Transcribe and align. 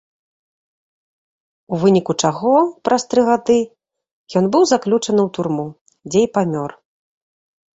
У 1.75 1.77
выніку 1.83 2.15
чаго, 2.23 2.53
праз 2.89 3.01
тры 3.11 3.21
гады, 3.29 3.59
ён 4.41 4.45
быў 4.57 4.63
заключаны 4.73 5.21
ў 5.27 5.35
турму, 5.37 5.67
дзе 6.13 6.19
і 6.25 6.35
памёр. 6.41 6.71